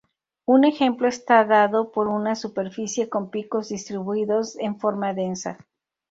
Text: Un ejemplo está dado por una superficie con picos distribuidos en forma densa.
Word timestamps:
Un 0.47 0.63
ejemplo 0.63 1.07
está 1.07 1.45
dado 1.45 1.91
por 1.91 2.07
una 2.07 2.33
superficie 2.33 3.07
con 3.07 3.29
picos 3.29 3.69
distribuidos 3.69 4.55
en 4.57 4.79
forma 4.79 5.13
densa. 5.13 5.59